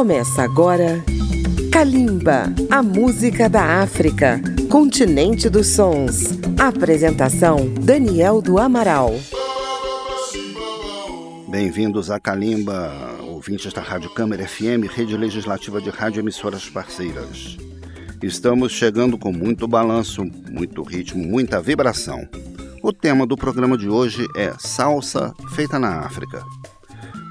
Começa 0.00 0.40
agora 0.42 1.04
Kalimba, 1.70 2.50
a 2.70 2.82
música 2.82 3.50
da 3.50 3.82
África, 3.82 4.40
continente 4.70 5.50
dos 5.50 5.66
sons. 5.66 6.38
Apresentação 6.58 7.68
Daniel 7.78 8.40
do 8.40 8.58
Amaral. 8.58 9.12
Bem-vindos 11.48 12.10
a 12.10 12.18
Kalimba, 12.18 12.90
ouvintes 13.28 13.74
da 13.74 13.82
Rádio 13.82 14.08
Câmara 14.14 14.48
FM, 14.48 14.88
rede 14.90 15.14
legislativa 15.18 15.82
de 15.82 15.90
rádio 15.90 16.20
emissoras 16.22 16.66
parceiras. 16.70 17.58
Estamos 18.22 18.72
chegando 18.72 19.18
com 19.18 19.30
muito 19.30 19.68
balanço, 19.68 20.24
muito 20.50 20.82
ritmo, 20.82 21.22
muita 21.22 21.60
vibração. 21.60 22.26
O 22.82 22.90
tema 22.90 23.26
do 23.26 23.36
programa 23.36 23.76
de 23.76 23.90
hoje 23.90 24.26
é 24.34 24.50
Salsa 24.58 25.34
Feita 25.54 25.78
na 25.78 25.98
África. 26.00 26.42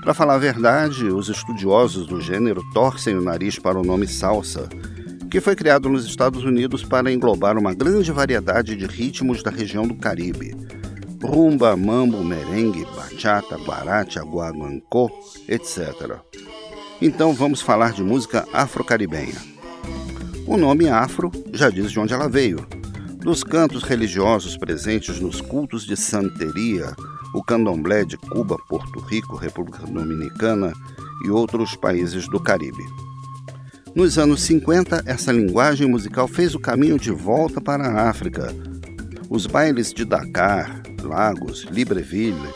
Para 0.02 0.14
falar 0.14 0.36
a 0.36 0.40
verdade, 0.40 1.08
os 1.08 1.28
estudiosos 1.28 2.08
do 2.08 2.22
gênero 2.22 2.64
torcem 2.74 3.18
o 3.18 3.22
nariz 3.22 3.60
para 3.60 3.78
o 3.78 3.84
nome 3.84 4.08
salsa, 4.08 4.70
que 5.30 5.42
foi 5.42 5.56
criado 5.56 5.90
nos 5.90 6.06
Estados 6.06 6.44
Unidos 6.44 6.84
para 6.86 7.12
englobar 7.12 7.58
uma 7.58 7.74
grande 7.74 8.12
variedade 8.12 8.78
de 8.78 8.86
ritmos 8.86 9.44
da 9.44 9.52
região 9.52 9.86
do 9.86 9.94
Caribe. 9.96 10.56
Rumba, 11.22 11.76
mambo, 11.76 12.24
merengue, 12.24 12.86
bachata, 12.96 13.58
guaracha, 13.58 14.22
guaguancó, 14.22 15.10
etc. 15.50 16.18
Então 17.02 17.34
vamos 17.34 17.62
falar 17.62 17.92
de 17.92 18.02
música 18.02 18.48
afro-caribenha. 18.54 19.36
O 20.48 20.56
nome 20.56 20.88
afro 20.88 21.30
já 21.54 21.70
diz 21.70 21.92
de 21.92 22.00
onde 22.00 22.14
ela 22.14 22.30
veio. 22.30 22.66
Dos 23.22 23.44
cantos 23.44 23.84
religiosos 23.84 24.56
presentes 24.58 25.20
nos 25.20 25.42
cultos 25.42 25.86
de 25.86 25.98
santeria, 25.98 26.96
o 27.34 27.44
candomblé 27.44 28.06
de 28.06 28.18
Cuba, 28.18 28.58
Porto 28.68 29.00
Rico, 29.00 29.36
República 29.36 29.86
Dominicana 29.86 30.74
e 31.26 31.30
outros 31.30 31.76
países 31.76 32.28
do 32.28 32.40
Caribe. 32.40 32.84
Nos 33.96 34.18
anos 34.18 34.42
50, 34.44 35.04
essa 35.06 35.32
linguagem 35.32 35.88
musical 35.88 36.28
fez 36.28 36.54
o 36.56 36.60
caminho 36.60 36.98
de 36.98 37.12
volta 37.12 37.60
para 37.60 37.88
a 37.88 38.10
África. 38.10 38.54
Os 39.30 39.46
bailes 39.46 39.92
de 39.94 40.06
Dakar, 40.06 40.82
Lagos, 41.02 41.66
Libreville 41.72 42.50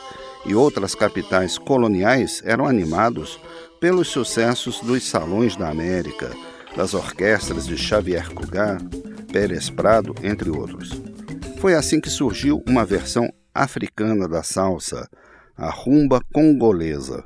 e 0.46 0.54
outras 0.56 0.96
capitais 0.96 1.58
coloniais 1.58 2.42
eram 2.46 2.66
animados 2.68 3.40
pelos 3.80 4.08
sucessos 4.08 4.80
dos 4.82 5.04
Salões 5.04 5.56
da 5.56 5.70
América, 5.70 6.32
das 6.76 6.94
orquestras 6.94 7.66
de 7.66 7.78
Xavier 7.78 8.30
Cugat, 8.34 8.84
Pérez 9.32 9.70
Prado, 9.70 10.16
entre 10.24 10.50
outros. 10.50 10.92
Foi 11.60 11.74
assim 11.76 12.00
que 12.00 12.10
surgiu 12.10 12.62
uma 12.68 12.86
versão 12.86 13.30
africana 13.54 14.28
da 14.28 14.42
salsa, 14.44 15.08
a 15.56 15.70
rumba 15.70 16.22
congolesa. 16.34 17.24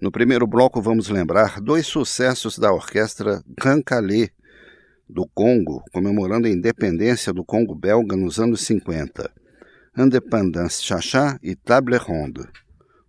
No 0.00 0.10
primeiro 0.10 0.46
bloco 0.46 0.80
vamos 0.82 1.08
lembrar 1.08 1.60
dois 1.60 1.86
sucessos 1.86 2.58
da 2.58 2.72
orquestra 2.72 3.42
Gankalé 3.60 4.30
do 5.08 5.28
Congo, 5.34 5.82
comemorando 5.92 6.46
a 6.46 6.50
independência 6.50 7.32
do 7.32 7.44
Congo 7.44 7.74
belga 7.74 8.16
nos 8.16 8.38
anos 8.38 8.62
50, 8.62 9.30
Independence 9.96 10.82
Chachá 10.82 11.38
e 11.42 11.54
Table 11.54 11.96
Ronde. 11.96 12.42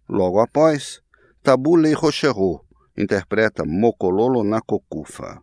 Logo 0.08 0.40
após, 0.40 1.02
Tabule 1.42 1.94
Rocherot 1.94 2.64
interpreta 2.98 3.64
Mokololo 3.66 4.44
na 4.44 4.62
Cocufa, 4.62 5.42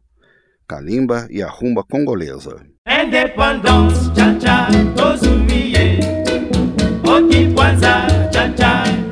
Kalimba 0.68 1.26
e 1.30 1.42
a 1.42 1.50
rumba 1.50 1.82
congolesa. 1.82 2.64
Independence, 2.86 4.10
tcha, 4.14 4.38
tcha, 4.38 5.51
Oki 7.16 7.40
kwanza 7.54 8.02
chan 8.32 8.54
chan 8.56 9.11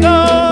go. 0.00 0.43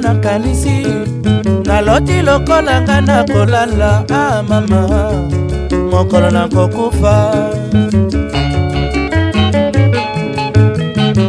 nakanisi 0.00 0.80
naloti 1.64 2.22
lokola 2.22 2.80
nga 2.84 2.96
na 3.06 3.18
kolala 3.32 3.92
a 4.08 4.16
ah, 4.16 4.36
mama 4.48 4.80
mokolo 5.92 6.28
nakokufa 6.36 7.16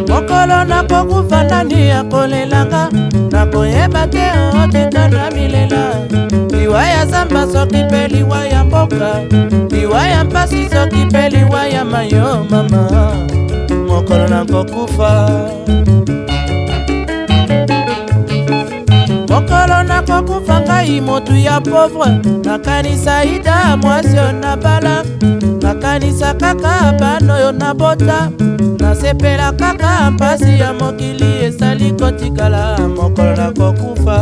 mokolo 0.10 0.58
nakokufa 0.72 1.31
nani 1.64 1.88
ya 1.90 2.04
kolelanga 2.12 2.90
nakoyeba 3.32 4.04
te 4.14 4.24
okita 4.62 5.04
oh, 5.06 5.10
na 5.10 5.32
milela 5.32 5.84
liwa 6.52 6.86
ya 6.88 7.06
zamba 7.06 7.48
soki 7.54 7.84
mpe 7.84 8.08
liwa 8.08 8.48
ya 8.48 8.64
mboka 8.66 9.10
liwa 9.72 10.08
ya 10.08 10.24
mpasi 10.24 10.70
soki 10.70 10.96
mpe 11.06 11.30
liwa 11.30 11.68
ya 11.68 11.86
mayo 11.86 12.46
mama 12.50 13.14
mokolo 13.88 14.28
nakokufa 14.28 15.12
mokolo 19.32 19.78
nakokufa 19.92 20.60
ngai 20.66 21.02
motu 21.02 21.36
ya 21.36 21.62
povre 21.62 22.12
nakanisa 22.46 23.24
ida 23.24 23.78
mwasio 23.78 24.32
na 24.32 24.58
bala 24.58 24.96
nakanisa 25.74 26.30
kaka 26.36 26.76
bana 27.00 27.32
oyo 27.40 27.50
nabota 27.62 28.20
nasepela 28.82 29.48
kaka 29.62 30.12
mpasi 30.12 30.60
ya 30.60 30.70
mokili 30.74 31.30
esali 31.46 31.88
kotikala 32.00 32.64
mokolo 32.96 33.34
nakokufa 33.40 34.18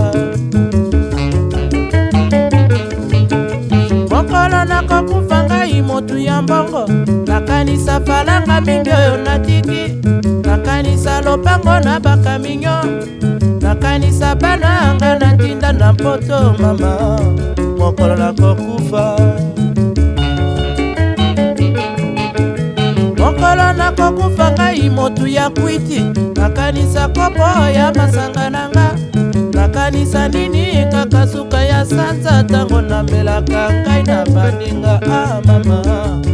mokolo 4.11 4.59
nakokufa 4.71 5.37
ngai 5.43 5.81
motu 5.81 6.17
ya 6.17 6.41
mbongo 6.41 6.83
nakanisa 7.27 7.95
falanga 8.07 8.61
mingi 8.61 8.89
oyo 8.99 9.13
natiki 9.25 9.81
nakanisa 10.45 11.21
lopango 11.21 11.75
na 11.85 11.99
bakaminyo 11.99 12.77
nakanisa 13.61 14.35
bana 14.35 14.67
yanga 14.81 15.11
na 15.19 15.27
ntinda 15.33 15.73
na 15.73 15.93
mpoto 15.93 16.39
mama 16.61 16.93
mokolo 17.79 18.15
nakokufa 18.15 19.01
nakokufa 24.11 24.51
ngai 24.51 24.89
motu 24.89 25.27
ya 25.27 25.49
kwiti 25.49 25.99
nakanisa 26.35 27.07
kopo 27.07 27.43
ya 27.75 27.91
masanga 27.95 28.49
na 28.49 28.69
nga 28.69 28.85
nakanisa 29.53 30.27
nini 30.27 30.85
kaka 30.91 31.27
suka 31.27 31.59
ya 31.65 31.79
sanza 31.85 32.43
ntango 32.43 32.81
namelaka 32.81 33.61
ngai 33.83 34.03
na 34.07 34.17
baninga 34.33 34.93
amama 35.05 35.31
ah, 35.57 35.63
mama. 35.65 36.28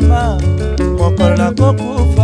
mama 0.00 0.38
mokolo 0.98 1.34
nakokufa 1.38 2.15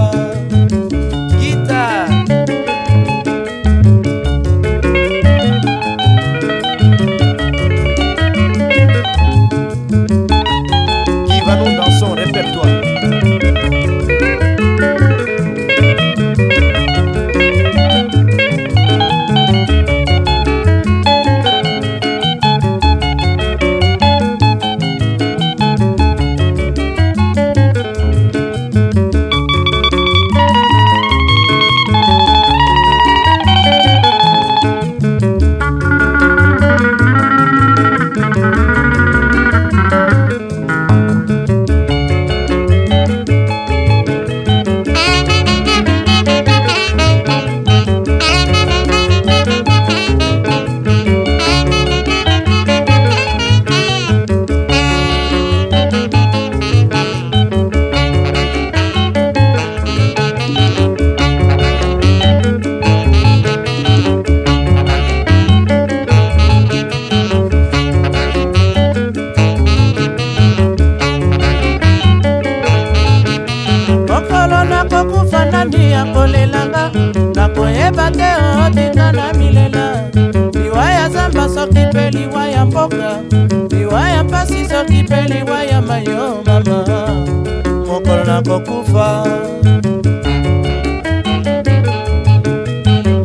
nakolelanga 76.05 76.85
nakoyeba 77.37 78.07
te 78.19 78.29
otika 78.65 79.07
na 79.19 79.27
milela 79.39 79.85
liwa 80.63 80.85
ya 80.97 81.07
zamba 81.15 81.45
soki 81.55 81.83
mpe 81.91 82.11
liwa 82.11 82.43
ya 82.55 82.63
mboka 82.67 83.09
liwa 83.71 84.01
ya 84.11 84.25
mpasi 84.25 84.61
soki 84.71 85.03
mpe 85.03 85.21
liwa 85.33 85.59
ya 85.71 85.79
mayo 85.89 86.25
mama 86.47 86.79
mokolo 87.89 88.23
nakokufa 88.29 89.07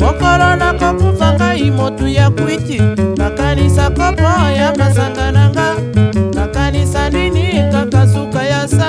mokolo 0.03 0.47
nakokufa 0.61 1.27
ngai 1.33 1.71
motu 1.71 2.07
ya 2.19 2.27
kwiti 2.31 2.77
nakanisa 3.21 3.85
kopo 3.89 4.29
ya 4.59 4.67
masanga 4.79 5.25
na 5.31 5.43
nga 5.49 5.76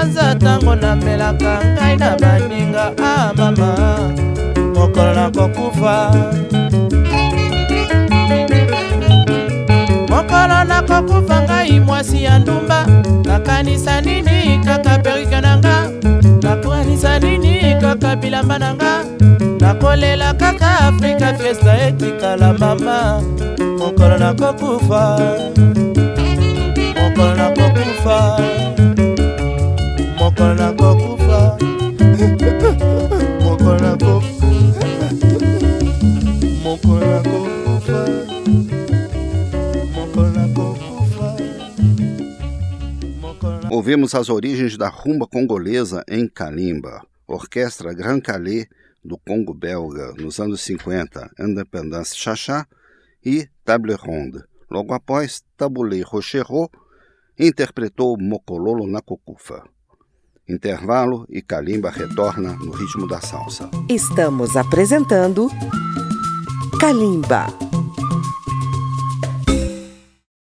naza 0.09 0.29
ntango 0.41 0.75
namelaka 0.83 1.53
ngai 1.75 1.95
na 2.01 2.11
baninga 2.23 2.85
a 3.11 3.13
ah, 3.15 3.31
mama 3.39 3.69
mokolo 4.77 5.11
nakokufa 5.21 5.95
mokolo 10.13 10.59
nakokufa 10.71 11.37
ngai 11.47 11.81
mwasi 11.87 12.19
ya 12.27 12.35
ndumba 12.39 12.79
nakanisa 13.29 14.01
nini 14.01 14.39
kaka 14.67 14.93
perike 15.05 15.41
na 15.45 15.53
nga 15.59 15.77
nakanisa 16.45 17.13
nini 17.23 17.55
kaka 17.83 18.11
bilamba 18.21 18.57
na 18.63 18.71
nga 18.75 18.93
nakolela 19.63 20.29
kaka 20.43 20.71
afrika 20.89 21.29
fiesta 21.39 21.73
etikala 21.89 22.49
mama 22.61 22.99
mokolo 23.81 24.17
nakokufa 24.23 25.03
mokolo 26.99 27.33
nakokufa 27.41 28.17
mokona 30.39 30.69
Ouvimos 43.71 44.15
as 44.15 44.29
origens 44.31 44.77
da 44.79 44.89
rumba 44.89 45.27
congolesa 45.27 46.05
em 46.09 46.29
Kalimba, 46.29 47.01
orquestra 47.27 47.93
Gran 47.93 48.21
Calais 48.21 48.67
do 49.05 49.19
Congo 49.19 49.53
belga 49.53 50.13
nos 50.19 50.39
anos 50.39 50.61
50, 50.61 51.33
Independence 51.41 52.17
Chachá 52.17 52.67
e 53.25 53.49
Table 53.65 53.95
Ronde. 53.95 54.41
Logo 54.71 54.95
após, 54.95 55.43
Tabulei 55.57 56.03
Rocherot 56.03 56.71
interpretou 57.39 58.17
Mokololo 58.19 58.87
na 58.87 59.01
Cocufa. 59.01 59.65
Intervalo 60.49 61.27
e 61.29 61.43
Kalimba 61.45 61.91
retorna 61.91 62.57
no 62.59 62.73
ritmo 62.75 63.07
da 63.07 63.21
salsa. 63.21 63.69
Estamos 63.89 64.57
apresentando 64.57 65.51
Kalimba. 66.81 67.68